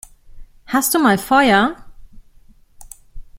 [0.65, 1.75] Hast du mal Feuer?